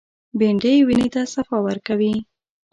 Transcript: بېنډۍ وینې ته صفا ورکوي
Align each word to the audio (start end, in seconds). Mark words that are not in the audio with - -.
بېنډۍ 0.39 0.75
وینې 0.87 1.07
ته 1.13 1.21
صفا 1.33 1.57
ورکوي 1.67 2.13